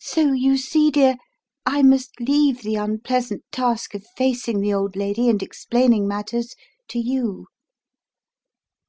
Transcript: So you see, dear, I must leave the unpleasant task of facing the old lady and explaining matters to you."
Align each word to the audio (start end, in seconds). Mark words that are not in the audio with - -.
So 0.00 0.32
you 0.32 0.56
see, 0.56 0.90
dear, 0.90 1.14
I 1.64 1.82
must 1.84 2.18
leave 2.20 2.62
the 2.62 2.74
unpleasant 2.74 3.44
task 3.52 3.94
of 3.94 4.04
facing 4.16 4.58
the 4.58 4.74
old 4.74 4.96
lady 4.96 5.28
and 5.30 5.40
explaining 5.40 6.08
matters 6.08 6.56
to 6.88 6.98
you." 6.98 7.46